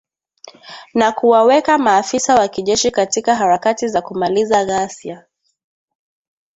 [0.93, 5.25] Na kuwaweka maafisa wa kijeshi katika harakati za kumaliza ghasia.